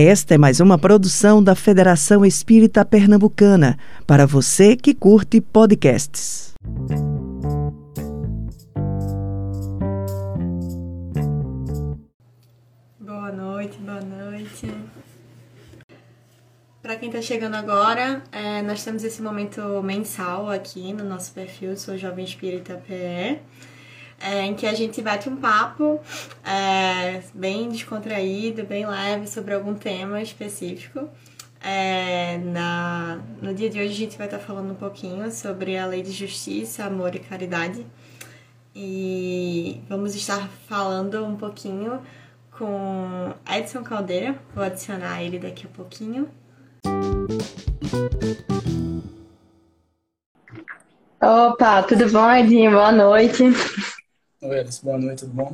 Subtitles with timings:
[0.00, 6.54] Esta é mais uma produção da Federação Espírita Pernambucana, para você que curte podcasts.
[13.00, 14.72] Boa noite, boa noite.
[16.80, 21.76] Para quem está chegando agora, é, nós temos esse momento mensal aqui no nosso perfil,
[21.76, 23.40] sou Jovem Espírita PE
[24.20, 26.00] é, em que a gente bate um papo
[26.44, 31.08] é, bem descontraído, bem leve sobre algum tema específico.
[31.60, 35.86] É, na, no dia de hoje a gente vai estar falando um pouquinho sobre a
[35.86, 37.84] lei de justiça, amor e caridade.
[38.74, 42.00] E vamos estar falando um pouquinho
[42.56, 46.28] com Edson Caldeira, vou adicionar ele daqui a pouquinho.
[51.20, 52.70] Opa, tudo bom, Edinho?
[52.72, 53.44] Boa noite.
[54.40, 55.52] Oi, Alice, boa noite, tudo bom?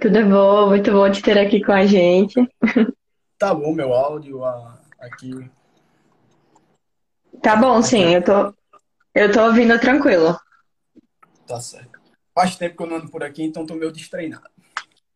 [0.00, 2.34] Tudo bom, muito bom te ter aqui com a gente.
[3.38, 4.44] Tá bom meu áudio
[4.98, 5.48] aqui?
[7.40, 8.52] Tá bom, sim, eu tô,
[9.14, 10.36] eu tô ouvindo tranquilo.
[11.46, 12.00] Tá certo.
[12.34, 14.48] Faz tempo que eu não ando por aqui, então tô meio destreinado.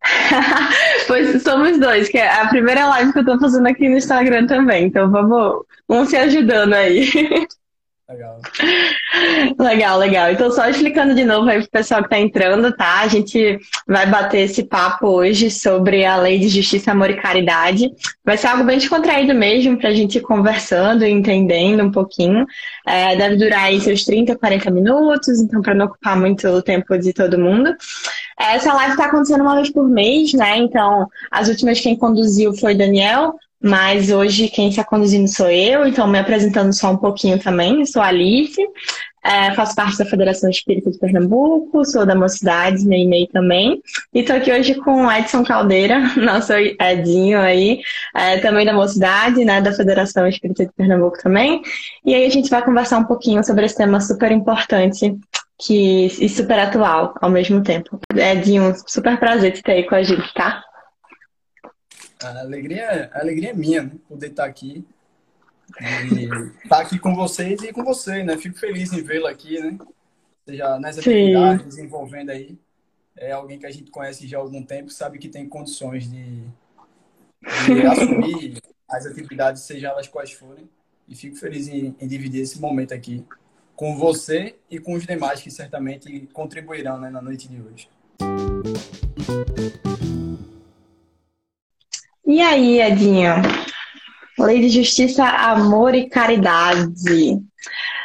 [1.08, 4.46] pois somos dois, que é a primeira live que eu tô fazendo aqui no Instagram
[4.46, 7.10] também, então vamos, vamos se ajudando aí.
[8.10, 8.40] Legal.
[9.56, 10.32] Legal, legal.
[10.32, 13.00] Então, só explicando de novo aí pro pessoal que está entrando, tá?
[13.00, 17.88] A gente vai bater esse papo hoje sobre a lei de justiça, amor e caridade.
[18.24, 22.44] Vai ser algo bem descontraído mesmo, para a gente ir conversando e entendendo um pouquinho.
[22.86, 26.98] É, deve durar aí seus 30, 40 minutos, então, para não ocupar muito o tempo
[26.98, 27.76] de todo mundo.
[28.38, 30.56] Essa live está acontecendo uma vez por mês, né?
[30.56, 36.06] Então, as últimas quem conduziu foi Daniel, mas hoje quem está conduzindo sou eu, então
[36.06, 37.84] me apresentando só um pouquinho também.
[37.84, 38.60] Sou a Alice,
[39.22, 43.82] é, faço parte da Federação Espírita de Pernambuco, sou da Mocidade, meu e-mail também.
[44.14, 47.80] E estou aqui hoje com o Edson Caldeira, nosso Edinho aí,
[48.14, 51.60] é, também da Mocidade, né, da Federação Espírita de Pernambuco também.
[52.04, 55.14] E aí a gente vai conversar um pouquinho sobre esse tema super importante
[55.58, 58.00] que, e super atual ao mesmo tempo.
[58.14, 60.62] Edinho, super prazer te ter aí com a gente, tá?
[62.22, 63.92] A alegria, a alegria é minha, né?
[64.08, 64.84] Poder estar aqui.
[65.80, 66.24] E
[66.64, 68.36] estar aqui com vocês e com você, né?
[68.36, 69.78] Fico feliz em vê-lo aqui, né?
[70.46, 72.58] Seja nessa atividade, desenvolvendo aí.
[73.16, 76.42] É alguém que a gente conhece já há algum tempo, sabe que tem condições de,
[77.66, 80.68] de assumir as atividades, seja elas quais forem.
[81.08, 83.24] E fico feliz em, em, dividir esse momento aqui
[83.74, 87.88] com você e com os demais que certamente contribuirão né, na noite de hoje.
[92.30, 93.42] E aí, Edinho?
[94.38, 97.40] Lei de Justiça, Amor e Caridade.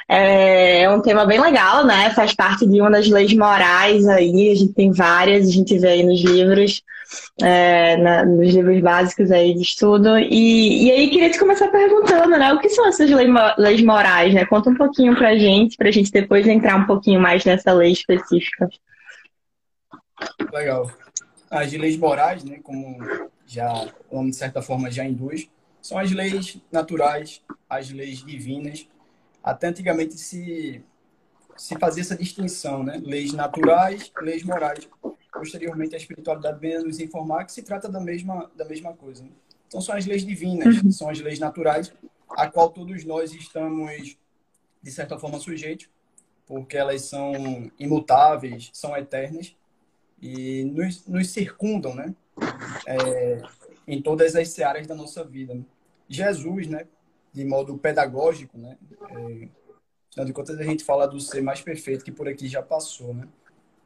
[0.10, 2.10] É, é um tema bem legal, né?
[2.10, 4.50] Faz parte de uma das leis morais aí.
[4.50, 6.82] A gente tem várias, a gente vê aí nos livros,
[7.40, 10.18] é, na, nos livros básicos aí de estudo.
[10.18, 12.52] E, e aí queria te começar perguntando, né?
[12.52, 14.44] O que são essas leis, leis morais, né?
[14.48, 18.68] Conta um pouquinho pra gente, pra gente depois entrar um pouquinho mais nessa lei específica.
[20.52, 20.90] Legal.
[21.52, 22.58] As leis morais, né?
[22.64, 22.98] Como
[23.46, 25.50] já, de certa forma, já induz,
[25.82, 28.88] são as leis naturais, as leis divinas.
[29.44, 30.84] Até antigamente se,
[31.56, 33.02] se fazia essa distinção, né?
[33.04, 34.90] Leis naturais, leis morais.
[35.32, 39.24] Posteriormente, a espiritualidade vem a nos informar que se trata da mesma, da mesma coisa.
[39.24, 39.30] Né?
[39.68, 40.92] Então, são as leis divinas, uhum.
[40.92, 41.94] são as leis naturais,
[42.30, 44.18] a qual todos nós estamos,
[44.82, 45.90] de certa forma, sujeitos,
[46.48, 49.56] porque elas são imutáveis, são eternas
[50.22, 52.16] e nos, nos circundam, né?
[52.86, 53.42] É,
[53.88, 55.54] em todas as áreas da nossa vida.
[55.54, 55.64] Né?
[56.08, 56.88] Jesus, né,
[57.34, 58.78] de modo pedagógico, né,
[59.10, 59.48] é,
[60.10, 63.14] afinal de contas a gente fala do ser mais perfeito que por aqui já passou,
[63.14, 63.28] né?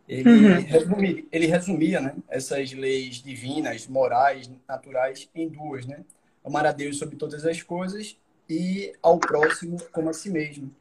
[0.08, 0.62] Ele, uhum.
[0.62, 6.04] resumia, ele resumia né, essas leis divinas, morais, naturais em duas, né?
[6.44, 8.18] Amar a Deus sobre todas as coisas
[8.50, 10.74] e ao próximo como a si mesmo.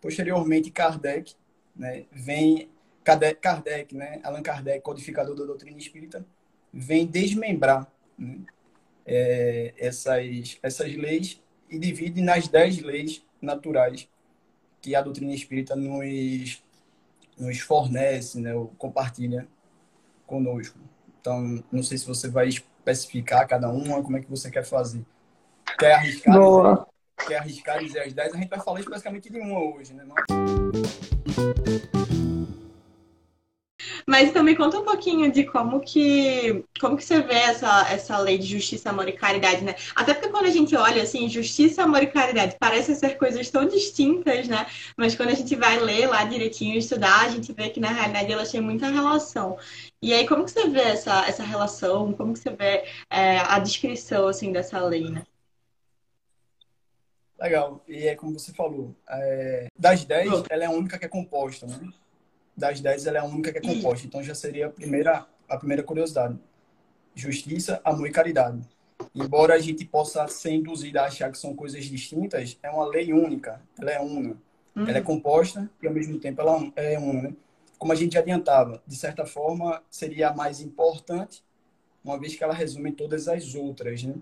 [0.00, 1.34] Posteriormente, Kardec
[1.74, 2.70] né, vem
[3.02, 6.24] Kardec, Kardec, né, Allan Kardec, codificador da doutrina espírita,
[6.72, 8.38] vem desmembrar né,
[9.06, 14.08] é, essas, essas leis e divide nas dez leis naturais
[14.80, 16.62] que a doutrina espírita nos,
[17.38, 19.46] nos fornece, né, ou compartilha
[20.26, 20.78] conosco.
[21.20, 25.04] Então, não sei se você vai especificar cada uma, como é que você quer fazer.
[25.78, 26.34] Quer arriscar?
[26.34, 26.88] Boa.
[27.26, 28.34] Quer arriscar dizer as 10?
[28.34, 30.04] A gente vai falar especificamente de uma hoje, né?
[34.08, 38.38] Mas também conta um pouquinho de como que como que você vê essa, essa lei
[38.38, 39.74] de justiça, amor e caridade, né?
[39.94, 43.66] Até porque quando a gente olha assim, justiça, amor e caridade parecem ser coisas tão
[43.66, 44.66] distintas, né?
[44.96, 48.32] Mas quando a gente vai ler lá direitinho, estudar, a gente vê que na realidade
[48.32, 49.58] elas têm muita relação.
[50.00, 52.14] E aí, como que você vê essa, essa relação?
[52.14, 55.22] Como que você vê é, a descrição assim dessa lei, né?
[57.38, 57.84] Legal.
[57.86, 61.66] E é como você falou, é, das 10, ela é a única que é composta,
[61.66, 61.78] né?
[62.58, 64.04] Das 10, ela é a única que é composta.
[64.04, 66.36] Então já seria a primeira, a primeira curiosidade.
[67.14, 68.60] Justiça, amor e caridade.
[69.14, 73.12] Embora a gente possa ser induzido a achar que são coisas distintas, é uma lei
[73.12, 73.62] única.
[73.80, 74.36] Ela é una.
[74.74, 74.88] Uhum.
[74.88, 77.32] Ela é composta e, ao mesmo tempo, ela é una, né?
[77.78, 81.44] Como a gente adiantava, de certa forma, seria a mais importante,
[82.04, 84.14] uma vez que ela resume todas as outras, né?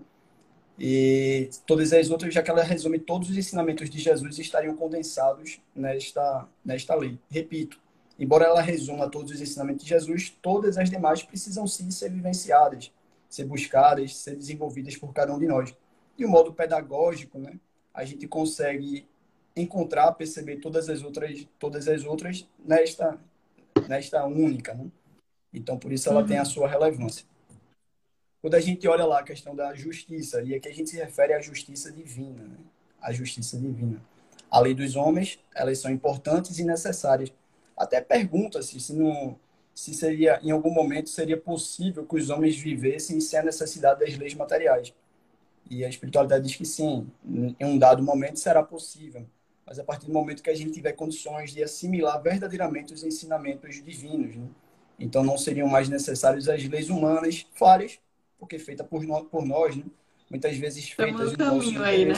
[0.79, 5.59] E todas as outras, já que ela resume todos os ensinamentos de Jesus, estariam condensados
[5.75, 7.17] nesta, nesta lei.
[7.31, 7.79] Repito,
[8.19, 12.91] embora ela resuma todos os ensinamentos de Jesus, todas as demais precisam sim ser vivenciadas,
[13.29, 15.75] ser buscadas, ser desenvolvidas por cada um de nós.
[16.17, 17.59] E o modo pedagógico, né,
[17.93, 19.07] a gente consegue
[19.55, 23.19] encontrar, perceber todas as outras, todas as outras nesta,
[23.87, 24.73] nesta única.
[24.73, 24.87] Né?
[25.53, 26.27] Então, por isso ela uhum.
[26.27, 27.25] tem a sua relevância
[28.41, 31.33] quando a gente olha lá a questão da justiça, e aqui a gente se refere
[31.33, 32.57] à justiça divina, né?
[33.01, 34.01] a justiça divina.
[34.49, 37.33] A lei dos homens, elas são importantes e necessárias.
[37.77, 39.39] Até pergunta-se se não
[39.73, 44.17] se seria em algum momento seria possível que os homens vivessem sem a necessidade das
[44.17, 44.91] leis materiais.
[45.69, 49.27] E a espiritualidade diz que sim, em um dado momento será possível,
[49.65, 53.75] mas a partir do momento que a gente tiver condições de assimilar verdadeiramente os ensinamentos
[53.83, 54.47] divinos, né?
[54.97, 57.99] então não seriam mais necessárias as leis humanas falhas
[58.39, 59.83] porque feita por, nós, por nós, né?
[60.29, 62.13] Muitas vezes feitas no caminho aí, né?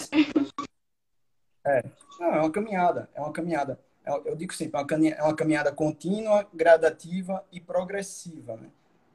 [1.66, 1.84] É,
[2.20, 3.80] não, é uma caminhada, é uma caminhada.
[4.10, 8.70] É, eu digo sempre, é uma caminhada contínua, gradativa e progressiva, né?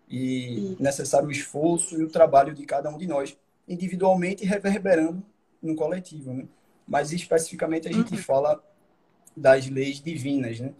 [0.08, 3.37] E necessário o esforço e o trabalho de cada um de nós,
[3.67, 5.23] individualmente reverberando
[5.62, 6.46] no coletivo, né?
[6.87, 8.20] Mas especificamente a gente uhum.
[8.20, 8.62] fala
[9.37, 10.73] das leis divinas, né?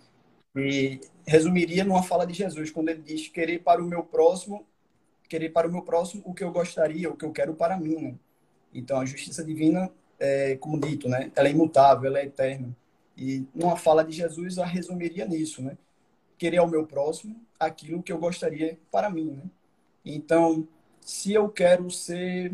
[0.57, 4.65] E resumiria numa fala de Jesus, quando ele diz: querer para o meu próximo
[5.29, 7.97] querer para o meu próximo o que eu gostaria, o que eu quero para mim.
[7.97, 8.15] Né?
[8.73, 11.31] Então, a justiça divina, é, como dito, né?
[11.35, 12.69] ela é imutável, ela é eterna.
[13.17, 15.77] E numa fala de Jesus, a resumiria nisso, né?
[16.37, 19.43] Querer ao meu próximo aquilo que eu gostaria para mim, né?
[20.05, 20.67] Então,
[21.01, 22.53] se eu quero ser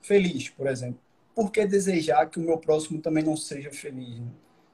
[0.00, 1.00] feliz, por exemplo,
[1.34, 4.18] por que desejar que o meu próximo também não seja feliz?
[4.18, 4.26] Né?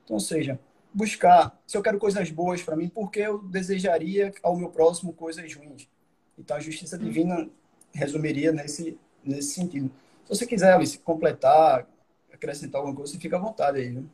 [0.04, 0.58] Então, ou seja,
[0.92, 5.12] buscar, se eu quero coisas boas para mim, por que eu desejaria ao meu próximo
[5.12, 5.88] coisas ruins?
[6.36, 7.48] Então, a justiça divina
[7.92, 9.90] resumiria nesse, nesse sentido.
[10.24, 11.86] Se você quiser, Alice, completar,
[12.32, 14.08] acrescentar alguma coisa, você fica à vontade aí, viu?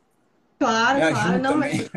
[0.65, 1.43] Claro, claro.
[1.43, 1.91] Não, mas...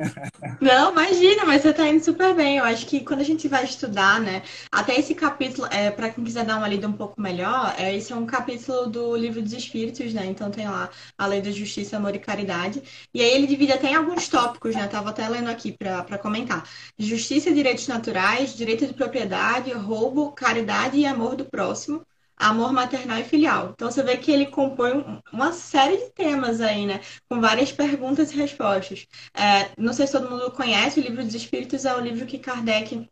[0.60, 2.58] não, imagina, mas você tá indo super bem.
[2.58, 4.44] Eu acho que quando a gente vai estudar, né?
[4.70, 8.12] Até esse capítulo, é, para quem quiser dar uma lida um pouco melhor, é, esse
[8.12, 10.26] é um capítulo do livro dos Espíritos, né?
[10.26, 12.84] Então tem lá a lei da justiça, amor e caridade.
[13.14, 14.86] E aí ele divide até em alguns tópicos, né?
[14.88, 16.68] Tava até lendo aqui para comentar:
[17.00, 22.06] justiça e direitos naturais, direito de propriedade, roubo, caridade e amor do próximo
[22.38, 23.72] amor maternal e filial.
[23.74, 25.04] Então você vê que ele compõe
[25.34, 27.02] uma série de temas aí, né?
[27.30, 29.08] Com várias perguntas e respostas.
[29.34, 32.40] É, não sei se todo mundo conhece, o livro dos Espíritos é o livro que
[32.40, 33.10] Kardec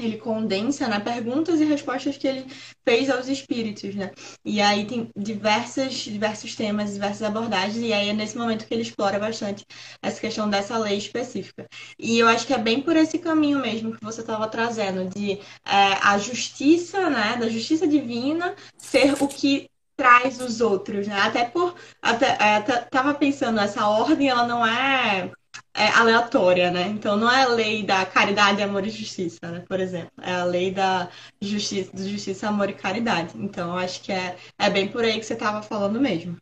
[0.00, 2.46] ele condensa né, perguntas e respostas que ele
[2.84, 4.10] fez aos espíritos, né?
[4.44, 8.82] E aí tem diversas, diversos temas, diversas abordagens, e aí é nesse momento que ele
[8.82, 9.64] explora bastante
[10.02, 11.66] essa questão dessa lei específica.
[11.98, 15.32] E eu acho que é bem por esse caminho mesmo que você estava trazendo, de
[15.64, 21.20] é, a justiça, né, da justiça divina ser o que traz os outros, né?
[21.20, 22.60] Até por até, é,
[22.90, 25.30] tava pensando essa ordem, ela não é
[25.74, 26.88] é aleatória, né?
[26.88, 29.64] Então não é a lei da caridade, amor e justiça, né?
[29.68, 31.10] Por exemplo, é a lei da
[31.40, 33.32] justiça, de justiça, amor e caridade.
[33.36, 36.36] Então acho que é, é bem por aí que você estava falando mesmo.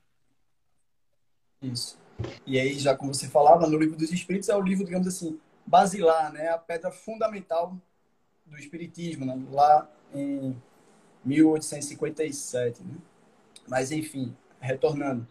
[1.62, 1.98] Isso.
[2.46, 5.38] E aí, já como você falava, no livro dos Espíritos é o livro, digamos assim,
[5.64, 6.48] basilar, né?
[6.48, 7.76] A pedra fundamental
[8.46, 9.38] do Espiritismo, né?
[9.50, 10.56] lá em
[11.24, 12.82] 1857.
[12.82, 12.94] Né?
[13.68, 15.26] Mas, enfim, retornando,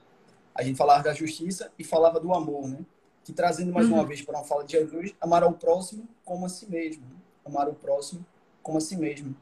[0.54, 2.80] a gente falava da justiça e falava do amor, né?
[3.28, 3.96] Que trazendo mais uhum.
[3.96, 7.04] uma vez para uma fala de Jesus, amar ao próximo como a si mesmo.
[7.46, 8.26] Amar o próximo
[8.64, 9.36] como a si mesmo.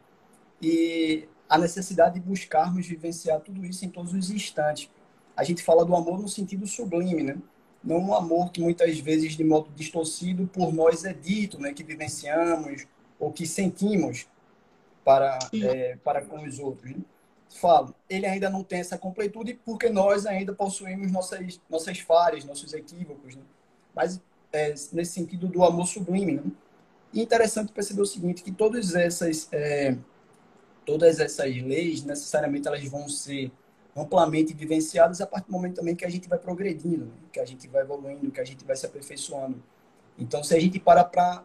[0.60, 4.90] E a necessidade de buscarmos vivenciar tudo isso em todos os instantes.
[5.38, 7.38] A gente fala do amor no sentido sublime, né?
[7.84, 11.72] Não um amor que muitas vezes de modo distorcido por nós é dito, né?
[11.72, 12.88] Que vivenciamos
[13.20, 14.28] ou que sentimos
[15.04, 16.90] para, é, para com os outros.
[16.90, 17.04] Né?
[17.52, 22.74] Falo, ele ainda não tem essa completude porque nós ainda possuímos nossas, nossas falhas, nossos
[22.74, 23.44] equívocos, né?
[23.96, 24.22] Mas
[24.52, 26.36] é, nesse sentido do amor sublime.
[26.36, 26.44] Né?
[27.14, 29.98] E interessante perceber o seguinte, que todas essas, é,
[30.86, 33.52] todas essas leis, necessariamente, elas vão ser
[33.96, 37.14] amplamente vivenciadas a partir do momento também que a gente vai progredindo, né?
[37.32, 39.64] que a gente vai evoluindo, que a gente vai se aperfeiçoando.
[40.18, 41.44] Então, se a gente para para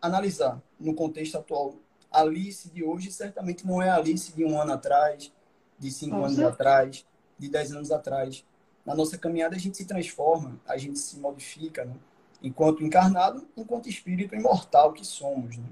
[0.00, 1.74] analisar no contexto atual,
[2.10, 5.32] a Alice de hoje certamente não é a Alice de um ano atrás,
[5.78, 6.34] de cinco Nossa.
[6.34, 7.06] anos atrás,
[7.38, 8.44] de dez anos atrás.
[8.88, 11.94] Na nossa caminhada a gente se transforma, a gente se modifica, né?
[12.42, 15.58] enquanto encarnado, enquanto espírito imortal que somos.
[15.58, 15.66] Né?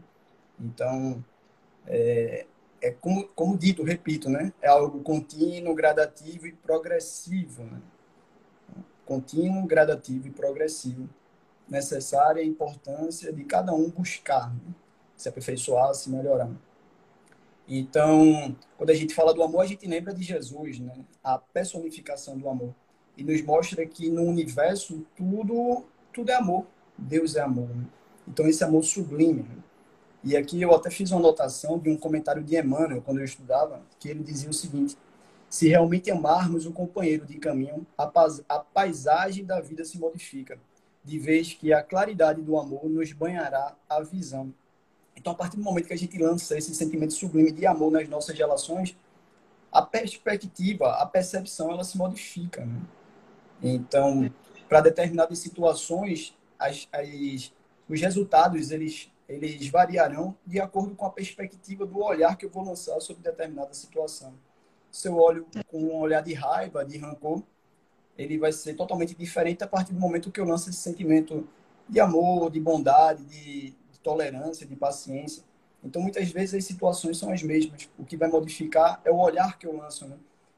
[0.61, 1.25] Então,
[1.87, 2.45] é,
[2.79, 4.53] é como, como dito, repito, né?
[4.61, 7.65] é algo contínuo, gradativo e progressivo.
[7.65, 7.81] Né?
[9.07, 11.09] Contínuo, gradativo e progressivo.
[11.67, 14.75] Necessária a importância de cada um buscar né?
[15.17, 16.51] se aperfeiçoar, se melhorar.
[17.67, 21.03] Então, quando a gente fala do amor, a gente lembra de Jesus, né?
[21.25, 22.75] a personificação do amor.
[23.17, 26.67] E nos mostra que no universo tudo tudo é amor.
[26.97, 27.69] Deus é amor.
[27.69, 27.85] Né?
[28.27, 29.43] Então, esse amor sublime.
[29.43, 29.57] Né?
[30.25, 33.83] E aqui eu até fiz uma anotação de um comentário de Emmanuel, quando eu estudava,
[33.99, 34.97] que ele dizia o seguinte:
[35.49, 38.11] se realmente amarmos o companheiro de caminho, a,
[38.49, 40.59] a paisagem da vida se modifica,
[41.05, 44.53] de vez que a claridade do amor nos banhará a visão.
[45.15, 48.09] Então, a partir do momento que a gente lança esse sentimento sublime de amor nas
[48.09, 48.97] nossas relações,
[49.71, 52.65] a perspectiva, a percepção, ela se modifica.
[52.65, 52.81] Né?
[53.63, 54.31] Então,
[54.69, 57.53] para determinadas situações, as, as,
[57.89, 62.65] os resultados eles, eles variarão de acordo com a perspectiva do olhar que eu vou
[62.65, 64.35] lançar sobre determinada situação.
[64.91, 67.43] Se eu olho com um olhar de raiva, de rancor,
[68.17, 71.47] ele vai ser totalmente diferente a partir do momento que eu lanço esse sentimento
[71.89, 75.43] de amor, de bondade, de, de tolerância, de paciência.
[75.85, 77.89] Então, muitas vezes as situações são as mesmas.
[77.99, 80.07] O que vai modificar é o olhar que eu lanço.
[80.09, 80.17] Né?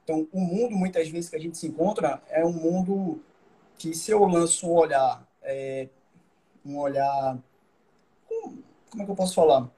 [0.09, 3.23] Então, o mundo, muitas vezes, que a gente se encontra é um mundo
[3.77, 5.87] que se eu lanço um olhar, é,
[6.65, 7.38] um olhar,
[8.91, 9.71] como é que eu posso falar?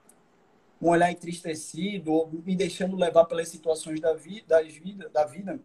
[0.80, 5.58] Um olhar entristecido, ou me deixando levar pelas situações da vida, das vida, da vida,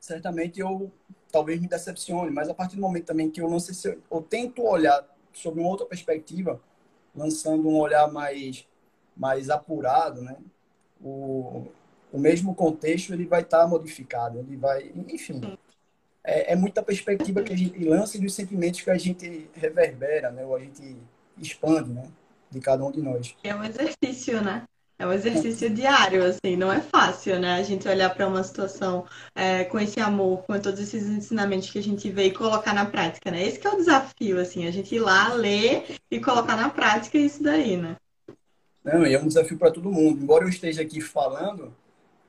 [0.00, 0.90] certamente eu
[1.30, 2.32] talvez me decepcione.
[2.32, 5.68] Mas a partir do momento também que eu lanço esse, eu tento olhar sob uma
[5.68, 6.60] outra perspectiva,
[7.14, 8.66] lançando um olhar mais,
[9.16, 10.36] mais apurado, né?
[11.00, 11.70] O,
[12.12, 15.40] o mesmo contexto ele vai estar modificado, ele vai, enfim,
[16.22, 20.30] é, é muita perspectiva que a gente lança e dos sentimentos que a gente reverbera,
[20.30, 20.44] né?
[20.44, 20.96] Ou a gente
[21.38, 22.04] expande, né?
[22.50, 23.34] De cada um de nós.
[23.42, 24.64] É um exercício, né?
[24.98, 27.54] É um exercício diário, assim, não é fácil, né?
[27.54, 29.04] A gente olhar para uma situação
[29.34, 32.86] é, com esse amor, com todos esses ensinamentos que a gente vê e colocar na
[32.86, 33.42] prática, né?
[33.42, 37.42] Esse é o desafio, assim, a gente ir lá, ler e colocar na prática isso
[37.42, 37.96] daí, né?
[38.84, 40.22] Não, e é um desafio para todo mundo.
[40.22, 41.74] Embora eu esteja aqui falando,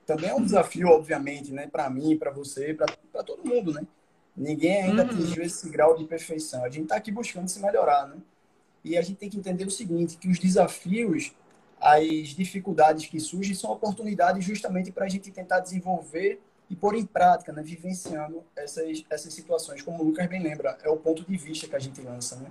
[0.06, 3.82] também é um desafio, obviamente, né, para mim, para você, para todo mundo, né?
[4.36, 5.10] Ninguém ainda uhum.
[5.10, 6.64] atingiu esse grau de perfeição.
[6.64, 8.16] A gente está aqui buscando se melhorar, né?
[8.84, 11.32] E a gente tem que entender o seguinte, que os desafios,
[11.80, 17.04] as dificuldades que surgem são oportunidades justamente para a gente tentar desenvolver e pôr em
[17.04, 19.82] prática, né, vivenciando essas, essas situações.
[19.82, 22.50] Como o Lucas bem lembra, é o ponto de vista que a gente lança, né?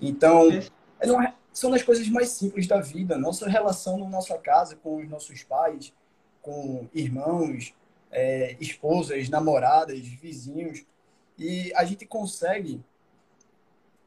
[0.00, 3.16] Então, é, são das coisas mais simples da vida.
[3.16, 5.92] Nossa relação na nossa casa com os nossos pais,
[6.46, 7.74] com irmãos,
[8.12, 10.84] é, esposas, namoradas, vizinhos,
[11.36, 12.80] e a gente consegue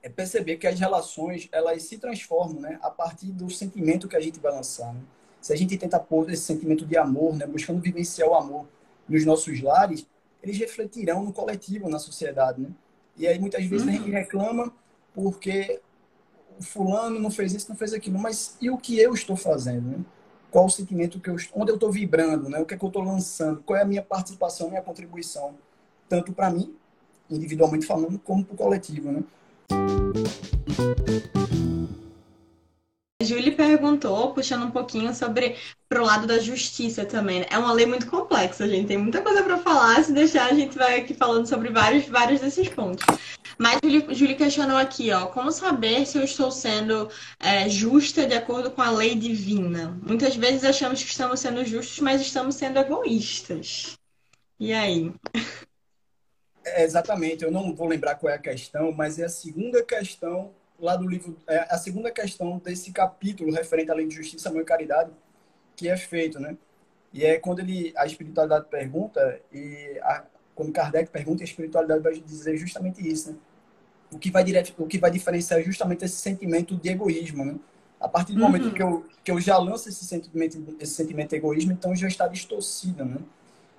[0.01, 4.21] é, perceber que as relações elas se transformam, né, a partir do sentimento que a
[4.21, 4.93] gente vai lançar.
[4.93, 5.01] Né?
[5.41, 8.65] Se a gente tenta pôr esse sentimento de amor, né, buscando vivenciar o amor
[9.07, 10.07] nos nossos lares,
[10.41, 12.69] eles refletirão no coletivo, na sociedade, né?
[13.17, 13.89] E aí muitas vezes uhum.
[13.89, 14.15] a gente uhum.
[14.15, 14.73] reclama
[15.13, 15.81] porque
[16.57, 19.89] o fulano não fez isso, não fez aquilo, mas e o que eu estou fazendo,
[19.89, 20.05] né?
[20.51, 22.59] Qual o sentimento que eu onde eu estou vibrando, né?
[22.59, 23.61] O que é que eu estou lançando?
[23.65, 25.55] Qual é a minha participação, minha contribuição,
[26.07, 26.75] tanto para mim,
[27.29, 29.23] individualmente falando, como para o coletivo, né?
[33.21, 35.55] Julie perguntou, puxando um pouquinho sobre
[35.87, 37.41] pro lado da justiça também.
[37.41, 37.45] Né?
[37.51, 38.87] É uma lei muito complexa, gente.
[38.87, 40.03] Tem muita coisa para falar.
[40.03, 43.05] Se deixar, a gente vai aqui falando sobre vários, vários desses pontos.
[43.59, 48.71] Mas Julie questionou aqui, ó, como saber se eu estou sendo é, justa de acordo
[48.71, 49.99] com a lei divina?
[50.01, 53.97] Muitas vezes achamos que estamos sendo justos, mas estamos sendo egoístas.
[54.57, 55.13] E aí?
[56.63, 60.53] É, exatamente, eu não vou lembrar qual é a questão, mas é a segunda questão
[60.79, 64.61] lá do livro, é a segunda questão desse capítulo referente à lei de justiça, amor
[64.61, 65.11] e caridade,
[65.75, 66.55] que é feito, né?
[67.11, 70.23] E é quando ele, a espiritualidade pergunta, e a,
[70.55, 73.37] quando Kardec pergunta, a espiritualidade vai dizer justamente isso, né?
[74.11, 74.63] O que vai, dire...
[74.77, 77.55] o que vai diferenciar é justamente esse sentimento de egoísmo, né?
[77.99, 78.47] A partir do uhum.
[78.47, 82.07] momento que eu, que eu já lanço esse sentimento, esse sentimento de egoísmo, então já
[82.07, 83.17] está distorcida, né?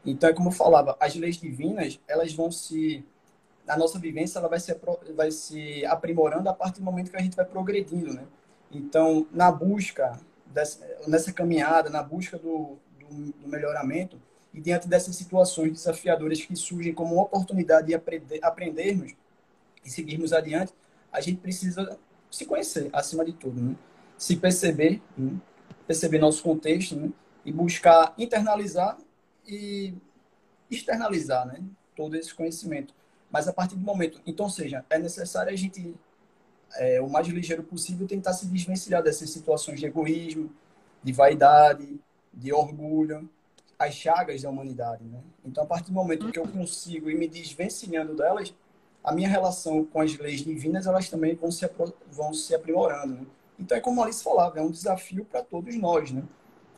[0.04, 3.04] Então, é como eu falava, as leis divinas, elas vão se...
[3.66, 4.76] A nossa vivência, ela vai se,
[5.14, 8.24] vai se aprimorando a partir do momento que a gente vai progredindo, né?
[8.70, 14.20] Então, na busca, dessa, nessa caminhada, na busca do, do, do, melhoramento,
[14.52, 19.14] e diante dessas situações desafiadoras que surgem como uma oportunidade de aprender, aprendermos
[19.84, 20.72] e seguirmos adiante,
[21.12, 21.98] a gente precisa
[22.30, 23.76] se conhecer, acima de tudo, né?
[24.16, 25.36] se perceber, né?
[25.86, 27.10] perceber nosso contexto né?
[27.44, 28.98] e buscar internalizar
[29.46, 29.94] e
[30.70, 31.60] externalizar né?
[31.96, 32.94] todo esse conhecimento.
[33.30, 35.94] Mas a partir do momento, então, seja, é necessário a gente,
[36.74, 40.50] é, o mais ligeiro possível, tentar se desvencilhar dessas situações de egoísmo,
[41.02, 42.00] de vaidade,
[42.32, 43.28] de orgulho,
[43.78, 45.20] as chagas da humanidade, né?
[45.44, 48.54] Então, a partir do momento que eu consigo ir me desvencilhando delas,
[49.02, 51.68] a minha relação com as leis divinas, elas também vão se,
[52.10, 53.26] vão se aprimorando, né?
[53.58, 56.22] Então, é como a Alice falava, é um desafio para todos nós, né?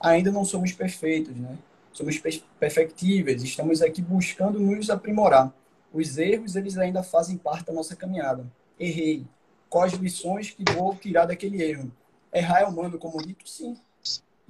[0.00, 1.56] Ainda não somos perfeitos, né?
[1.92, 2.20] Somos
[2.58, 5.52] perfectíveis, estamos aqui buscando nos aprimorar.
[5.92, 8.50] Os erros, eles ainda fazem parte da nossa caminhada.
[8.80, 9.24] Errei.
[9.68, 11.92] Quais lições que vou tirar daquele erro?
[12.32, 13.76] Errar é humano, como dito, sim.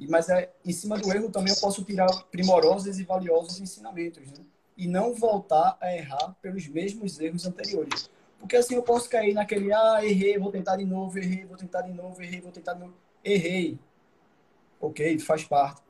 [0.09, 4.27] Mas é, em cima do erro também eu posso tirar primorosos e valiosos ensinamentos.
[4.27, 4.45] Né?
[4.77, 8.11] E não voltar a errar pelos mesmos erros anteriores.
[8.39, 11.83] Porque assim eu posso cair naquele, ah, errei, vou tentar de novo, errei, vou tentar
[11.83, 12.95] de novo, errei, vou tentar de novo.
[13.25, 13.79] Errei.
[14.81, 15.81] Ok, faz parte.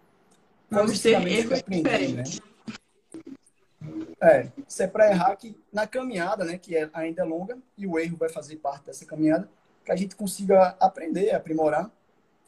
[0.71, 2.25] Vamos ter erros aprendi, né?
[4.21, 7.87] É, isso é para errar que na caminhada, né, que é, ainda é longa, e
[7.87, 9.49] o erro vai fazer parte dessa caminhada,
[9.85, 11.91] que a gente consiga aprender, aprimorar,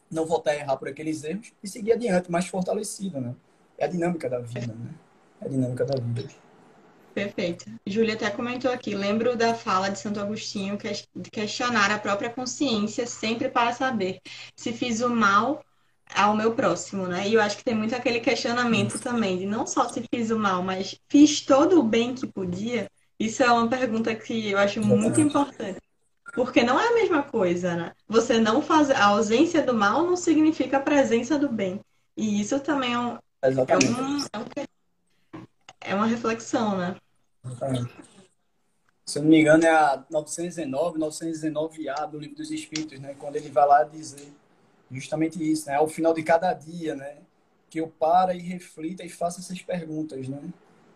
[0.09, 3.35] não voltar a errar por aqueles erros e seguir adiante, mais fortalecido, né?
[3.77, 4.93] É a dinâmica da vida, né?
[5.41, 6.29] É a dinâmica da vida.
[7.13, 7.65] Perfeito.
[7.87, 10.91] Júlia até comentou aqui, lembro da fala de Santo Agostinho que
[11.31, 14.19] questionar a própria consciência sempre para saber
[14.53, 15.63] se fiz o mal
[16.13, 17.27] ao meu próximo, né?
[17.27, 20.37] E eu acho que tem muito aquele questionamento também de não só se fiz o
[20.37, 22.91] mal, mas fiz todo o bem que podia.
[23.17, 25.79] Isso é uma pergunta que eu acho muito importante.
[26.33, 27.91] Porque não é a mesma coisa, né?
[28.09, 31.79] Você não fazer a ausência do mal não significa a presença do bem.
[32.17, 34.64] E isso também é, um, é, um, é, um,
[35.87, 36.95] é uma reflexão, né?
[37.43, 37.93] Exatamente.
[39.05, 43.15] Se eu não me engano, é a 919, 919A do Livro dos Espíritos, né?
[43.19, 44.33] Quando ele vai lá dizer
[44.89, 45.75] justamente isso, né?
[45.75, 47.17] Ao final de cada dia, né?
[47.69, 50.41] Que eu para e reflita e faça essas perguntas, né?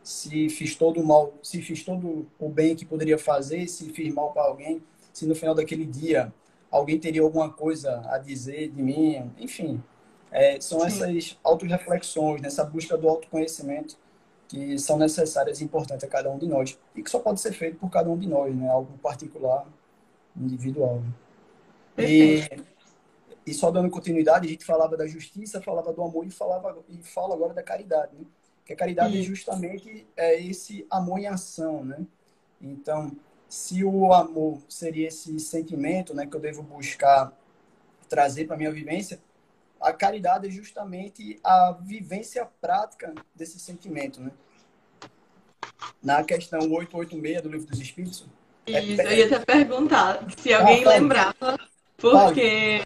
[0.01, 4.11] Se fiz todo o mal, se fiz todo o bem que poderia fazer, se fiz
[4.11, 4.81] mal para alguém,
[5.13, 6.33] se no final daquele dia
[6.71, 9.83] alguém teria alguma coisa a dizer de mim, enfim.
[10.31, 10.87] É, são Sim.
[10.87, 13.97] essas autorreflexões, nessa busca do autoconhecimento
[14.49, 17.53] que são necessárias e importantes a cada um de nós e que só pode ser
[17.53, 18.67] feito por cada um de nós, né?
[18.67, 19.65] Algo particular,
[20.35, 21.01] individual.
[21.97, 22.43] E
[23.49, 26.97] e só dando continuidade, a gente falava da justiça, falava do amor e falava e
[27.01, 28.25] fala agora da caridade, né?
[28.63, 32.05] Que a caridade é justamente é esse amor em ação, né?
[32.61, 33.11] Então,
[33.47, 37.33] se o amor seria esse sentimento, né, que eu devo buscar
[38.07, 39.19] trazer para minha vivência,
[39.81, 44.31] a caridade é justamente a vivência prática desse sentimento, né?
[46.03, 48.25] Na questão 886 do Livro dos Espíritos.
[48.67, 49.05] Isso, é...
[49.05, 51.57] eu ia te perguntar se alguém ah, lembrava
[51.99, 52.81] porque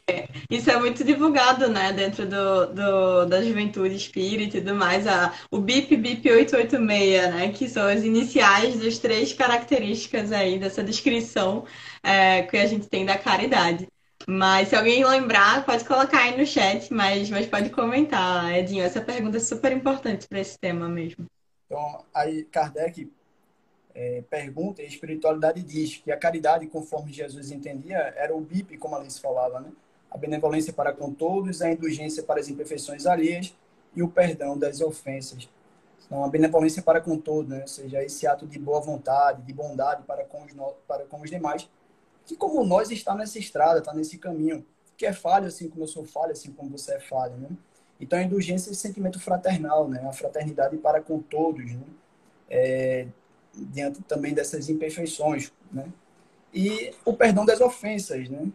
[0.49, 5.33] isso é muito divulgado, né, dentro do, do, da juventude espírita e tudo mais, a,
[5.51, 11.65] o BIP BIP 886, né, que são as iniciais das três características aí dessa descrição
[12.01, 13.87] é, que a gente tem da caridade.
[14.27, 18.83] Mas se alguém lembrar, pode colocar aí no chat, mas, mas pode comentar, Edinho.
[18.83, 21.25] Essa pergunta é super importante para esse tema mesmo.
[21.65, 23.11] Então, aí Kardec
[23.95, 28.77] é, pergunta e a espiritualidade diz que a caridade, conforme Jesus entendia, era o BIP,
[28.77, 29.71] como a Alice falava, né?
[30.09, 33.53] A benevolência para com todos, a indulgência para as imperfeições alheias
[33.95, 35.49] e o perdão das ofensas.
[36.05, 37.61] Então, a benevolência para com todos, né?
[37.61, 40.51] ou seja, esse ato de boa vontade, de bondade para com os,
[40.87, 41.67] para com os demais,
[42.25, 44.65] que como nós está nessa estrada, está nesse caminho,
[44.97, 47.49] que é falho assim como eu sou falho, assim como você é falho, né?
[47.99, 50.05] Então, a indulgência é esse sentimento fraternal, né?
[50.07, 51.83] A fraternidade para com todos, né?
[52.49, 53.07] É,
[53.53, 55.85] diante também dessas imperfeições, né?
[56.53, 58.47] E o perdão das ofensas, né?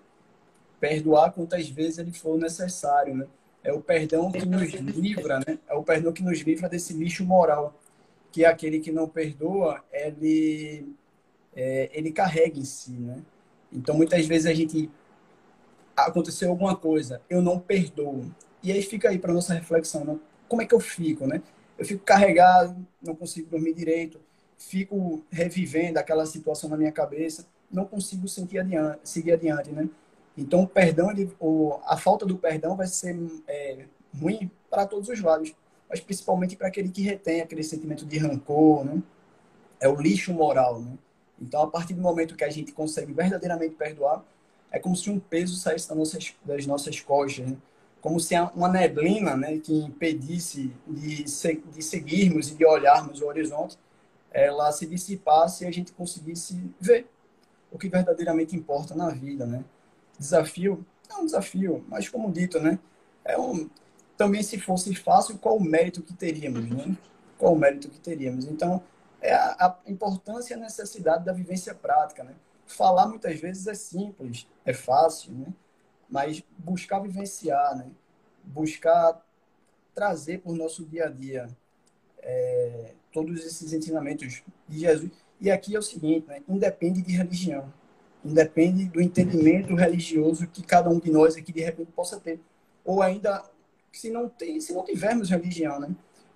[0.79, 3.27] Perdoar quantas vezes ele for necessário, né?
[3.65, 5.59] É o perdão que nos livra, né?
[5.67, 7.75] É o perdão que nos livra desse lixo moral,
[8.31, 10.95] que é aquele que não perdoa, ele
[11.57, 13.23] é, ele carrega em si, né?
[13.73, 14.91] Então muitas vezes a gente
[15.97, 18.25] aconteceu alguma coisa, eu não perdoo.
[18.63, 20.19] E aí fica aí para nossa reflexão, né?
[20.49, 21.43] como é que eu fico, né?
[21.77, 24.21] Eu fico carregado, não consigo dormir direito,
[24.57, 29.89] fico revivendo aquela situação na minha cabeça, não consigo seguir adiante, seguir adiante né?
[30.37, 33.85] Então, o perdão, ele, o, a falta do perdão vai ser é,
[34.21, 35.53] ruim para todos os lados,
[35.89, 39.03] mas principalmente para aquele que retém aquele sentimento de rancor, né?
[39.81, 40.93] É o lixo moral, né?
[41.41, 44.25] Então, a partir do momento que a gente consegue verdadeiramente perdoar,
[44.71, 47.57] é como se um peso saísse das nossas, das nossas costas, né?
[48.01, 53.77] como se uma neblina né, que impedisse de, de seguirmos e de olharmos o horizonte,
[54.31, 57.07] ela se dissipasse e a gente conseguisse ver
[57.71, 59.65] o que verdadeiramente importa na vida, né?
[60.19, 62.79] Desafio, é um desafio, mas como dito, né?
[63.25, 63.69] É um,
[64.17, 66.97] também se fosse fácil, qual o mérito que teríamos, né?
[67.37, 68.47] Qual o mérito que teríamos?
[68.47, 68.83] Então,
[69.21, 72.35] é a, a importância e a necessidade da vivência prática, né?
[72.67, 75.47] Falar muitas vezes é simples, é fácil, né?
[76.09, 77.87] Mas buscar vivenciar, né?
[78.45, 79.21] Buscar
[79.95, 81.49] trazer para o nosso dia a dia
[82.21, 85.11] é, todos esses ensinamentos de Jesus.
[85.41, 86.43] E aqui é o seguinte, né?
[86.49, 87.73] independe de religião,
[88.25, 92.41] independe do entendimento religioso que cada um de nós aqui de repente possa ter,
[92.85, 93.45] ou ainda
[93.93, 95.91] se não tem, se não tivermos religião, né?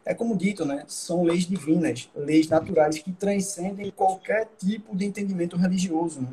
[0.05, 0.85] É como dito, né?
[0.89, 6.23] São leis divinas, leis naturais que transcendem qualquer tipo de entendimento religioso.
[6.23, 6.31] Né?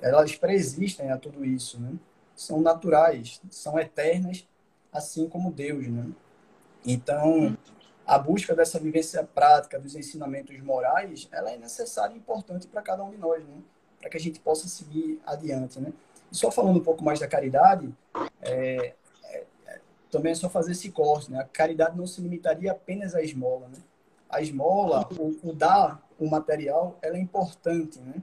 [0.00, 1.92] Elas preexistem a tudo isso, né?
[2.34, 4.46] São naturais, são eternas,
[4.92, 6.06] assim como Deus, né?
[6.84, 7.56] Então,
[8.06, 13.04] a busca dessa vivência prática dos ensinamentos morais, ela é necessária e importante para cada
[13.04, 13.56] um de nós, né?
[14.00, 15.92] Para que a gente possa seguir adiante, né?
[16.30, 17.94] E só falando um pouco mais da caridade,
[18.42, 18.94] é,
[20.14, 21.40] também é só fazer esse corte, né?
[21.40, 23.78] A caridade não se limitaria apenas à esmola, né?
[24.30, 28.14] A esmola, o, o dar o material, ela é importante, né?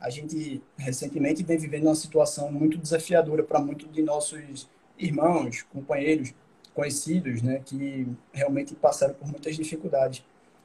[0.00, 6.34] A gente recentemente vem vivendo uma situação muito desafiadora para muitos de nossos irmãos, companheiros,
[6.74, 10.24] conhecidos, né, que realmente passaram por muitas dificuldades.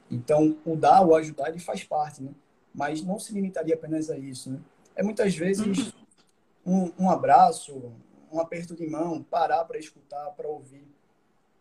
[0.10, 2.32] Então, o dar, o ajudar, ele faz parte, né?
[2.74, 4.60] Mas não se limitaria apenas a isso, né?
[4.96, 5.94] É muitas vezes
[6.65, 7.94] um, um abraço,
[8.32, 10.88] um aperto de mão, parar para escutar, para ouvir.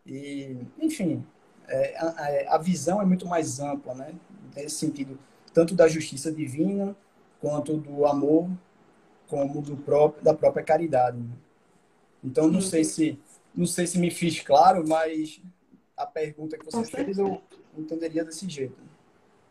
[0.05, 1.23] E, enfim,
[1.67, 4.13] é, a, a, visão é muito mais ampla, né?
[4.55, 5.17] Nesse sentido,
[5.53, 6.95] tanto da justiça divina,
[7.39, 8.49] quanto do amor,
[9.27, 11.17] como do próprio, da própria caridade.
[11.17, 11.33] Né?
[12.23, 13.19] Então, não sei se
[13.53, 15.41] não sei se me fiz claro, mas
[15.95, 17.41] a pergunta que você fez eu
[17.77, 18.81] entenderia desse jeito.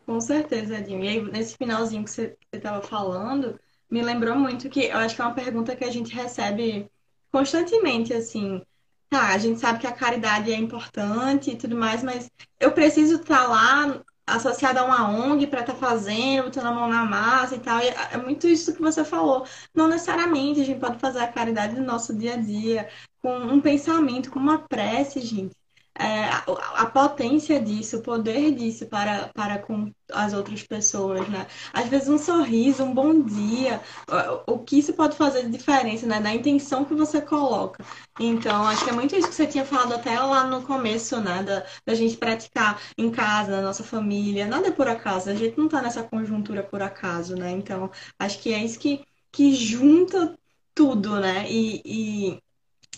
[0.07, 1.05] Com certeza, Edinho.
[1.05, 5.21] E aí, nesse finalzinho que você estava falando, me lembrou muito que eu acho que
[5.21, 6.91] é uma pergunta que a gente recebe
[7.33, 8.63] constantemente, assim.
[9.09, 13.17] Tá, a gente sabe que a caridade é importante e tudo mais, mas eu preciso
[13.17, 17.57] estar lá associada a uma ONG para estar tá fazendo, botando a mão na massa
[17.57, 17.81] e tal.
[17.81, 19.45] E é muito isso que você falou.
[19.75, 22.89] Não necessariamente a gente pode fazer a caridade no nosso dia a dia,
[23.21, 25.57] com um pensamento, com uma prece, gente.
[26.01, 26.45] É, a,
[26.83, 31.47] a, potência disso, o poder disso para, para com as outras pessoas, né?
[31.75, 33.83] Às vezes um sorriso, um bom dia,
[34.47, 36.19] o, o que isso pode fazer de diferença, né?
[36.19, 37.85] Da intenção que você coloca.
[38.19, 41.43] Então, acho que é muito isso que você tinha falado até lá no começo, né?
[41.43, 44.47] Da, da gente praticar em casa, na nossa família.
[44.47, 47.51] Nada é por acaso, a gente não tá nessa conjuntura por acaso, né?
[47.51, 50.35] Então, acho que é isso que, que junta
[50.75, 51.45] tudo, né?
[51.51, 52.41] E, e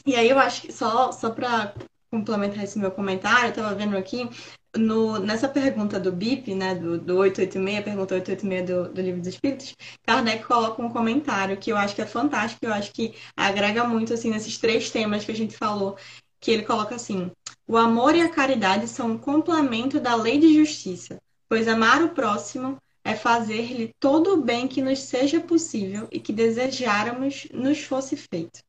[0.04, 1.74] e aí eu acho que só, só para
[2.12, 4.28] complementar esse meu comentário, eu estava vendo aqui,
[4.76, 9.28] no, nessa pergunta do BIP, né, do, do 886, pergunta 886 do, do Livro dos
[9.28, 9.74] Espíritos,
[10.06, 14.12] Kardec coloca um comentário que eu acho que é fantástico, eu acho que agrega muito,
[14.12, 15.96] assim, nesses três temas que a gente falou,
[16.38, 17.30] que ele coloca assim,
[17.66, 22.10] o amor e a caridade são um complemento da lei de justiça, pois amar o
[22.10, 28.16] próximo é fazer-lhe todo o bem que nos seja possível e que desejáramos nos fosse
[28.16, 28.60] feito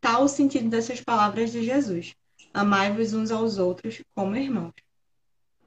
[0.00, 2.14] tal o sentido dessas palavras de Jesus.
[2.58, 4.72] Amai-vos uns aos outros como irmãos.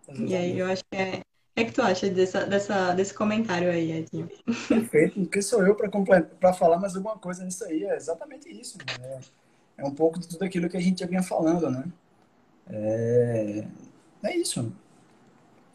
[0.04, 0.34] Exatamente.
[0.34, 1.22] E aí eu acho que é.
[1.22, 4.30] O que, é que tu acha dessa, dessa, desse comentário aí, Edinho?
[4.68, 5.26] Perfeito.
[5.30, 7.84] Quem sou eu para falar mais alguma coisa nisso aí?
[7.86, 8.78] É exatamente isso.
[9.02, 9.20] É,
[9.78, 11.86] é, um pouco de tudo aquilo que a gente já vinha falando, né?
[12.70, 13.68] É,
[14.24, 14.72] é isso.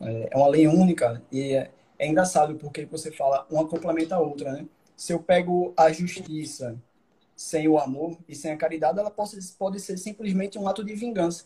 [0.01, 4.21] É, é uma lei única e é, é engraçado porque você fala uma complementa a
[4.21, 4.67] outra, né?
[4.97, 6.77] Se eu pego a justiça
[7.37, 10.95] sem o amor e sem a caridade, ela pode, pode ser simplesmente um ato de
[10.95, 11.45] vingança.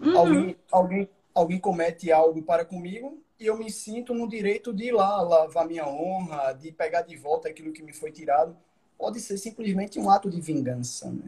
[0.00, 0.18] Uhum.
[0.18, 4.92] Alguém, alguém, alguém comete algo para comigo e eu me sinto no direito de ir
[4.92, 8.56] lá lavar minha honra, de pegar de volta aquilo que me foi tirado.
[8.98, 11.10] Pode ser simplesmente um ato de vingança.
[11.10, 11.24] Né?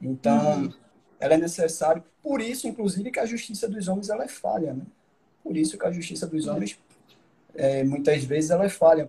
[0.00, 0.72] Então, uhum.
[1.20, 2.02] ela é necessária.
[2.20, 4.74] Por isso, inclusive, que a justiça dos homens ela é falha.
[4.74, 4.84] Né?
[5.42, 6.78] Por isso que a justiça dos homens,
[7.54, 9.08] é, muitas vezes, ela é falha.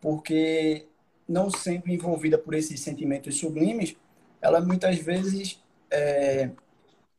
[0.00, 0.86] Porque
[1.30, 3.96] não sempre envolvida por esses sentimentos sublimes,
[4.42, 6.50] ela muitas vezes é,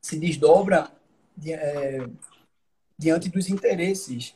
[0.01, 0.91] se desdobra
[1.35, 2.09] de, é,
[2.97, 4.35] diante dos interesses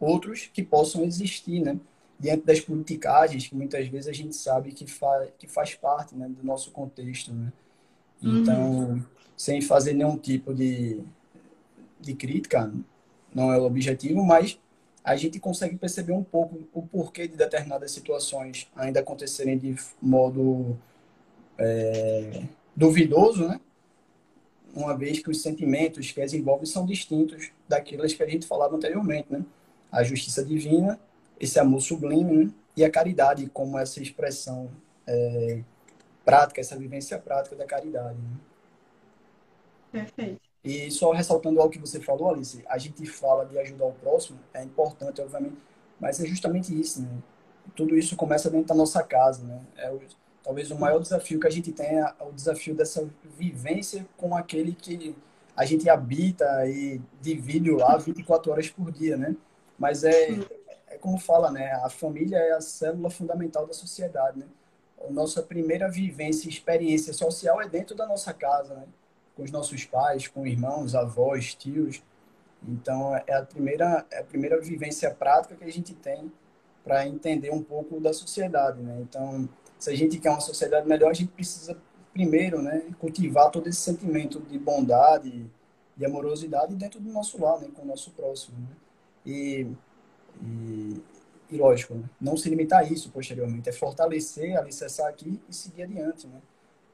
[0.00, 1.78] outros que possam existir, né?
[2.18, 6.28] Diante das politicagens que muitas vezes a gente sabe que, fa que faz parte né,
[6.28, 7.52] do nosso contexto, né?
[8.20, 9.04] Então, uhum.
[9.36, 11.00] sem fazer nenhum tipo de,
[12.00, 12.72] de crítica,
[13.32, 14.58] não é o objetivo, mas
[15.04, 20.78] a gente consegue perceber um pouco o porquê de determinadas situações ainda acontecerem de modo
[21.56, 22.42] é,
[22.76, 23.60] duvidoso, né?
[24.74, 28.76] Uma vez que os sentimentos que as envolvem são distintos daqueles que a gente falava
[28.76, 29.44] anteriormente, né?
[29.90, 31.00] A justiça divina,
[31.40, 32.52] esse amor sublime né?
[32.76, 34.70] e a caridade como essa expressão
[35.06, 35.62] é,
[36.24, 38.18] prática, essa vivência prática da caridade.
[38.18, 38.38] Né?
[39.90, 40.47] Perfeito.
[40.64, 44.38] E só ressaltando algo que você falou, Alice, a gente fala de ajudar o próximo,
[44.52, 45.56] é importante, obviamente,
[46.00, 47.08] mas é justamente isso, né?
[47.76, 49.60] Tudo isso começa dentro da nossa casa, né?
[49.76, 50.00] É o,
[50.42, 54.72] talvez o maior desafio que a gente tem é o desafio dessa vivência com aquele
[54.72, 55.14] que
[55.56, 59.36] a gente habita e divide lá 24 horas por dia, né?
[59.78, 60.30] Mas é,
[60.88, 61.72] é como fala, né?
[61.84, 64.46] A família é a célula fundamental da sociedade, né?
[65.06, 68.84] A nossa primeira vivência, experiência social é dentro da nossa casa, né?
[69.38, 72.02] Com os nossos pais, com irmãos, avós, tios.
[72.66, 76.30] Então, é a primeira, é a primeira vivência prática que a gente tem
[76.82, 78.98] para entender um pouco da sociedade, né?
[79.00, 79.48] Então,
[79.78, 81.80] se a gente quer uma sociedade melhor, a gente precisa
[82.12, 85.48] primeiro, né, cultivar todo esse sentimento de bondade,
[85.96, 88.68] de amorosidade dentro do nosso lar, né, com o nosso próximo, né?
[89.24, 89.68] E,
[90.42, 91.02] e,
[91.50, 92.10] e lógico, né?
[92.20, 96.40] não se limitar a isso posteriormente, é fortalecer, alicerçar aqui e seguir adiante, né?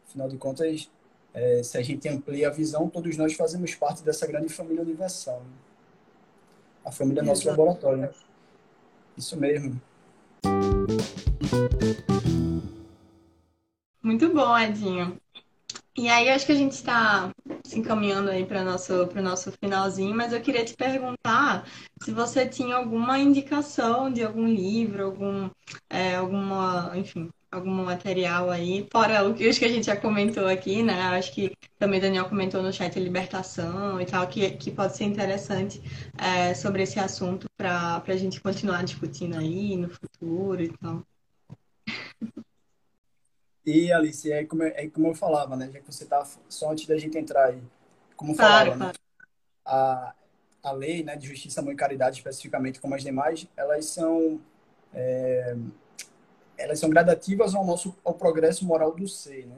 [0.06, 0.90] Afinal de contas,
[1.34, 5.40] é, se a gente amplia a visão, todos nós fazemos parte dessa grande família universal.
[5.40, 5.56] Né?
[6.84, 8.02] A família é nosso laboratório.
[8.02, 8.10] Né?
[9.18, 9.80] Isso mesmo.
[14.00, 15.18] Muito bom, Edinho.
[15.96, 17.30] E aí, acho que a gente está
[17.64, 21.66] se encaminhando aí para o nosso, nosso finalzinho, mas eu queria te perguntar
[22.02, 25.50] se você tinha alguma indicação de algum livro, algum,
[25.88, 30.82] é, alguma, enfim, algum material aí, fora o que, que a gente já comentou aqui,
[30.82, 30.94] né?
[30.94, 35.80] Acho que também Daniel comentou no chat libertação e tal, que, que pode ser interessante
[36.18, 41.02] é, sobre esse assunto para a gente continuar discutindo aí no futuro e tal.
[43.64, 45.70] E Alice, é como, é como eu falava, né?
[45.72, 47.62] Já que você tá só antes da gente entrar aí,
[48.16, 48.92] como claro, falava, né?
[49.64, 50.14] A,
[50.62, 54.40] a lei né, de justiça, amor e caridade, especificamente como as demais, elas são
[54.92, 55.56] é,
[56.56, 59.56] elas são gradativas ao nosso ao progresso moral do ser, né?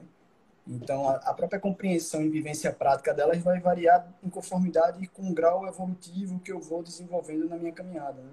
[0.68, 5.32] Então, a, a, própria compreensão e vivência prática delas vai variar em conformidade com o
[5.32, 8.32] grau evolutivo que eu vou desenvolvendo na minha caminhada, né?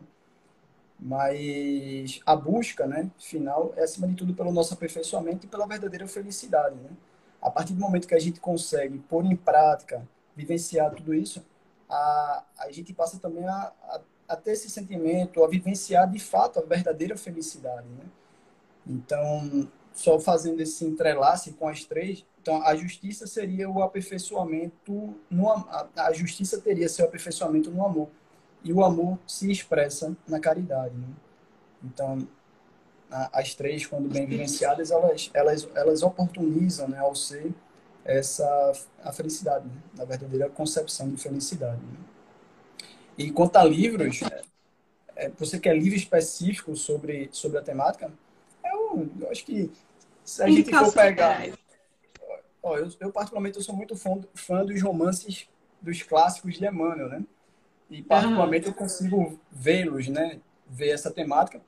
[0.99, 6.07] Mas a busca, né, final, é acima de tudo pelo nosso aperfeiçoamento e pela verdadeira
[6.07, 6.89] felicidade, né?
[7.41, 11.45] A partir do momento que a gente consegue pôr em prática, vivenciar tudo isso,
[11.89, 16.59] a, a gente passa também a, a, a ter esse sentimento, a vivenciar de fato
[16.59, 18.05] a verdadeira felicidade, né?
[18.85, 25.49] Então, só fazendo esse entrelace com as três, então a justiça seria o aperfeiçoamento no
[25.49, 28.09] a, a justiça teria seu aperfeiçoamento no amor
[28.63, 30.95] e o amor se expressa na caridade.
[30.95, 31.07] Né?
[31.83, 32.27] Então,
[33.09, 37.53] a, as três, quando bem vivenciadas, elas elas elas oportunizam, né, ao ser
[38.03, 39.81] essa a felicidade, né?
[39.99, 41.81] a verdadeira concepção de felicidade.
[41.81, 41.97] Né?
[43.17, 44.41] E quanto a livros, é,
[45.15, 48.11] é, você quer livro específico sobre sobre a temática?
[48.93, 49.71] Eu, eu acho que
[50.23, 51.41] se a gente for pegar.
[52.61, 55.47] Ó, eu, eu, particularmente, eu sou muito fã, fã dos romances
[55.81, 57.25] dos clássicos de Emmanuel, né?
[57.89, 60.39] E, particularmente, eu consigo vê-los, né?
[60.67, 61.61] Ver essa temática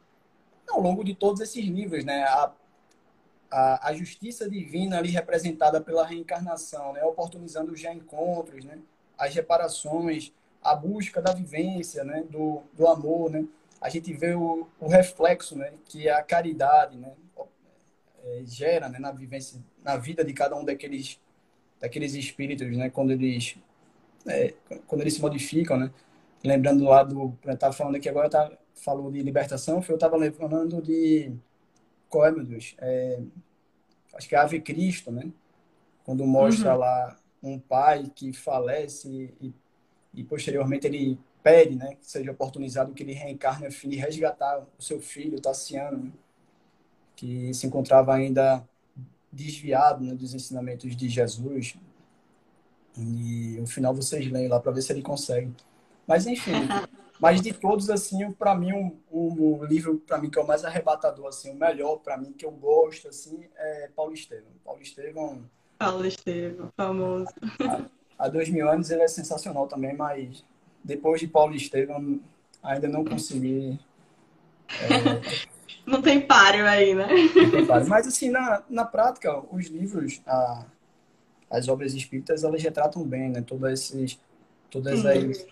[0.69, 2.23] ao longo de todos esses livros, né?
[2.23, 2.51] A,
[3.51, 7.03] a, a justiça divina ali representada pela reencarnação, né?
[7.03, 8.79] Oportunizando os já encontros, né?
[9.17, 10.33] As reparações,
[10.63, 12.23] a busca da vivência, né?
[12.29, 13.45] Do, do amor, né?
[13.85, 17.13] A gente vê o, o reflexo, né, que a caridade, né,
[18.23, 21.21] é, gera, né, na vivência, na vida de cada um daqueles,
[21.79, 23.55] daqueles espíritos, né, quando eles,
[24.25, 24.55] é,
[24.87, 25.91] quando eles se modificam, né.
[26.43, 30.81] Lembrando lá do, eu estava falando aqui agora, tá, falou de libertação, eu estava lembrando
[30.81, 31.31] de,
[32.09, 33.21] qual é, meu Deus, é,
[34.15, 35.31] acho que é Ave Cristo, né,
[36.03, 36.79] quando mostra uhum.
[36.79, 39.53] lá um pai que falece e,
[40.11, 44.65] e posteriormente ele pede, né, que seja oportunizado que ele reencarne a fim de resgatar
[44.79, 46.11] o seu filho, Tassiano, né,
[47.15, 48.67] que se encontrava ainda
[49.31, 51.77] desviado né, dos ensinamentos de Jesus.
[52.97, 55.53] E no final vocês leem lá para ver se ele consegue.
[56.07, 56.51] Mas enfim,
[57.21, 60.65] mas de todos assim, para mim um, um, livro para mim que é o mais
[60.65, 64.51] arrebatador assim, o melhor para mim que eu gosto assim é Paulo Estevam.
[64.63, 65.43] Paulo Estevam.
[65.77, 67.31] Paulo Estevam, famoso.
[67.61, 67.85] Há,
[68.17, 70.43] há dois mil anos ele é sensacional também, mas
[70.85, 72.19] depois de Paulo Estevam,
[72.61, 73.79] ainda não consegui.
[74.69, 75.45] É...
[75.85, 77.07] não tem páreo aí, né?
[77.67, 77.89] Páreo.
[77.89, 80.63] Mas, assim, na, na prática, os livros, a,
[81.49, 83.41] as obras espíritas, elas retratam bem, né?
[83.41, 84.19] Todas, esses,
[84.69, 85.47] todas as,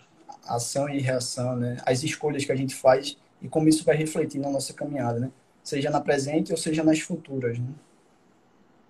[0.48, 1.78] ação e reação, né?
[1.84, 5.32] As escolhas que a gente faz e como isso vai refletir na nossa caminhada, né?
[5.64, 7.70] Seja na presente ou seja nas futuras, né?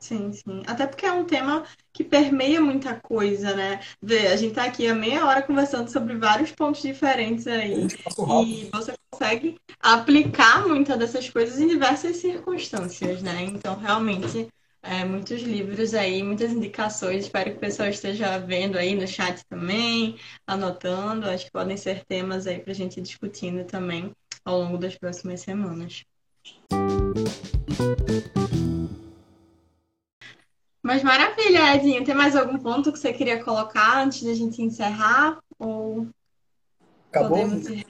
[0.03, 0.63] Sim, sim.
[0.67, 1.63] Até porque é um tema
[1.93, 3.79] que permeia muita coisa, né?
[4.01, 7.87] Vê, a gente tá aqui há meia hora conversando sobre vários pontos diferentes aí.
[8.29, 13.43] E você consegue aplicar muitas dessas coisas em diversas circunstâncias, né?
[13.43, 14.49] Então, realmente,
[14.81, 17.23] é, muitos livros aí, muitas indicações.
[17.23, 21.29] Espero que o pessoal esteja vendo aí no chat também, anotando.
[21.29, 24.11] Acho que podem ser temas aí para a gente ir discutindo também
[24.43, 26.03] ao longo das próximas semanas.
[30.83, 32.03] Mas maravilha, Edinho.
[32.03, 35.39] Tem mais algum ponto que você queria colocar antes da gente encerrar?
[35.57, 36.07] Ou
[37.09, 37.29] Acabou?
[37.29, 37.83] podemos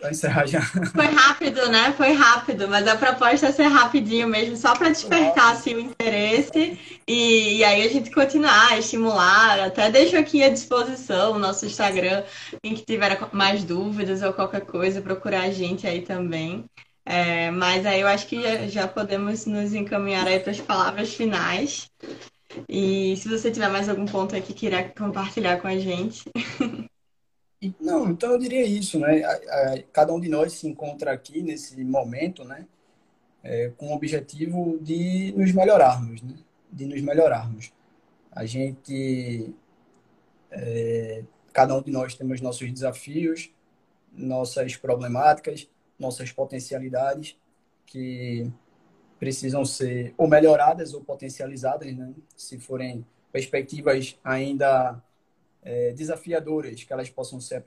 [0.00, 0.62] Vai encerrar já.
[0.94, 1.92] Foi rápido, né?
[1.96, 6.78] Foi rápido, mas a proposta é ser rapidinho mesmo, só para despertar assim, o interesse
[7.06, 9.58] e, e, aí a gente continuar, estimular.
[9.60, 12.22] Até deixo aqui à disposição o nosso Instagram,
[12.62, 16.64] quem que tiver mais dúvidas ou qualquer coisa, procurar a gente aí também.
[17.04, 21.14] É, mas aí eu acho que já, já podemos nos encaminhar aí para as palavras
[21.14, 21.90] finais.
[22.68, 26.30] E se você tiver mais algum ponto aqui que queira compartilhar com a gente.
[27.78, 29.20] Não, então eu diria isso, né?
[29.92, 32.66] Cada um de nós se encontra aqui nesse momento, né?
[33.42, 36.34] É, com o objetivo de nos melhorarmos, né?
[36.72, 37.72] De nos melhorarmos.
[38.32, 39.52] A gente,
[40.50, 43.50] é, cada um de nós temos nossos desafios,
[44.12, 45.68] nossas problemáticas,
[46.00, 47.36] nossas potencialidades
[47.86, 48.50] que
[49.18, 52.14] precisam ser ou melhoradas ou potencializadas, né?
[52.34, 55.00] Se forem perspectivas ainda
[55.62, 57.62] é, desafiadoras, que elas possam ser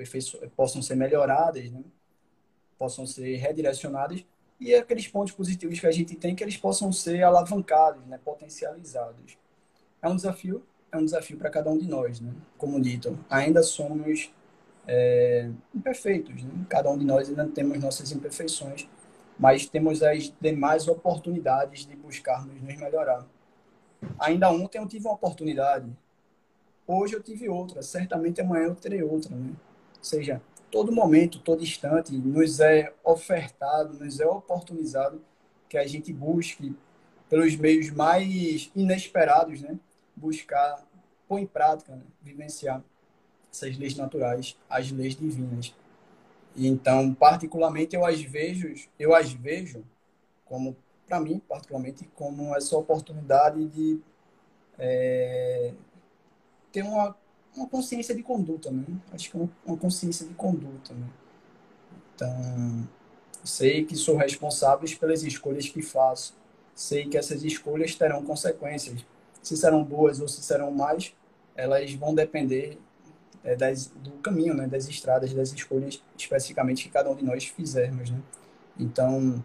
[0.56, 1.84] possam ser melhoradas, né?
[2.78, 4.26] possam ser redirecionadas
[4.60, 8.20] e aqueles pontos positivos que a gente tem que eles possam ser alavancados, né?
[8.24, 9.38] potencializados.
[10.02, 12.34] É um desafio, é um desafio para cada um de nós, né?
[12.58, 14.32] Como dito, ainda somos
[14.88, 16.52] é, imperfeitos, né?
[16.70, 18.88] Cada um de nós ainda temos nossas imperfeições,
[19.40, 23.26] mas temos as demais oportunidades de buscarmos nos melhorar.
[24.20, 25.90] Ainda ontem eu tive uma oportunidade
[26.86, 29.54] Hoje eu tive outra, certamente amanhã eu terei outra, né?
[29.98, 35.24] Ou seja, todo momento, todo instante, nos é ofertado, nos é oportunizado
[35.70, 36.76] que a gente busque,
[37.30, 39.80] pelos meios mais inesperados, né?
[40.14, 40.86] Buscar,
[41.26, 42.04] pôr em prática, né?
[42.22, 42.84] vivenciar
[43.54, 45.76] essas leis naturais, as leis divinas.
[46.56, 49.84] E então, particularmente, eu as vejo, eu as vejo
[50.44, 50.76] como,
[51.08, 54.02] para mim, particularmente, como essa oportunidade de
[54.78, 55.72] é,
[56.72, 57.16] ter uma,
[57.56, 58.84] uma consciência de conduta, né?
[59.12, 61.08] Acho que é uma consciência de conduta, né?
[62.16, 62.88] Então,
[63.44, 66.36] sei que sou responsável pelas escolhas que faço.
[66.76, 69.06] Sei que essas escolhas terão consequências.
[69.44, 71.16] Se serão boas ou se serão mais,
[71.56, 72.80] elas vão depender
[73.44, 74.68] é, das, do caminho, né?
[74.68, 78.10] das estradas, das escolhas especificamente que cada um de nós fizermos.
[78.10, 78.20] Né?
[78.80, 79.44] Então,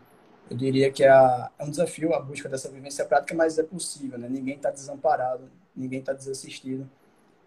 [0.48, 4.18] eu diria que é, é um desafio a busca dessa vivência prática, mas é possível.
[4.18, 4.28] Né?
[4.28, 6.88] Ninguém está desamparado, ninguém está desassistido.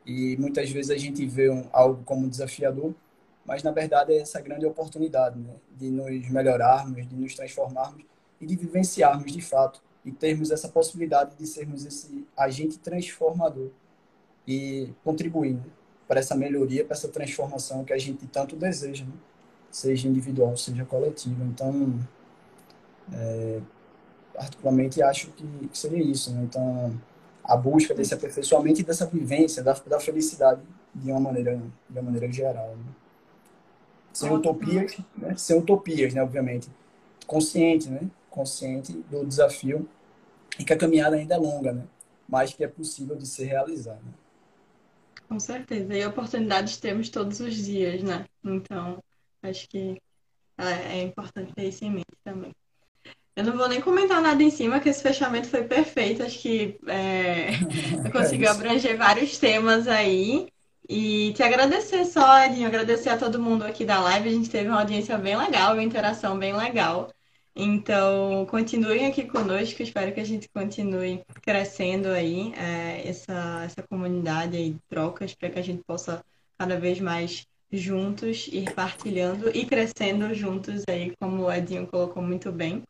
[0.06, 2.94] E muitas vezes a gente vê um, algo como desafiador,
[3.46, 5.54] mas na verdade é essa grande oportunidade né?
[5.72, 8.04] de nos melhorarmos, de nos transformarmos
[8.40, 13.70] e de vivenciarmos de fato e termos essa possibilidade de sermos esse agente transformador
[14.48, 15.64] e contribuir né?
[16.12, 19.14] Para essa melhoria, para essa transformação que a gente tanto deseja, né?
[19.72, 21.42] seja individual, seja coletiva.
[21.46, 21.98] Então,
[23.14, 23.62] é,
[24.34, 26.34] particularmente acho que, que seria isso.
[26.34, 26.42] Né?
[26.44, 27.00] Então,
[27.42, 30.60] a busca desse aperfeiçoamento e dessa vivência da, da felicidade
[30.94, 31.56] de uma maneira,
[31.90, 32.76] de uma maneira geral.
[32.76, 32.92] Né?
[34.12, 35.38] Sem utopias, né?
[35.38, 36.22] Sem utopias, né?
[36.22, 36.70] Obviamente.
[37.26, 38.02] Consciente, né?
[38.30, 39.88] Consciente do desafio
[40.60, 41.86] e que a caminhada ainda é longa, né?
[42.28, 44.02] Mas que é possível de ser realizada.
[45.32, 45.96] Com certeza.
[45.96, 48.26] E oportunidades temos todos os dias, né?
[48.44, 49.02] Então,
[49.42, 49.98] acho que
[50.58, 52.52] é, é importante ter isso em mente também.
[53.34, 56.22] Eu não vou nem comentar nada em cima, que esse fechamento foi perfeito.
[56.22, 57.52] Acho que é,
[58.06, 60.50] eu consegui é abranger vários temas aí.
[60.90, 64.28] E te agradecer só, Edinho, agradecer a todo mundo aqui da live.
[64.28, 67.10] A gente teve uma audiência bem legal, uma interação bem legal.
[67.56, 69.84] Então, continuem aqui conosco.
[69.84, 75.50] Espero que a gente continue crescendo aí é, essa, essa comunidade aí de trocas para
[75.50, 76.24] que a gente possa
[76.58, 82.52] cada vez mais juntos ir partilhando e crescendo juntos aí, como o Edinho colocou muito
[82.52, 82.84] bem.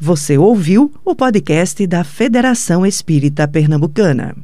[0.00, 4.34] Você ouviu o podcast da Federação Espírita Pernambucana.